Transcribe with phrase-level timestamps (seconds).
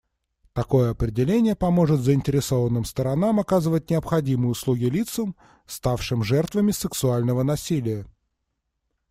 [0.53, 5.35] Такое определение поможет заинтересованным сторонам оказывать необходимые услуги лицам,
[5.67, 8.07] ставшим жертвами сексуального насилия.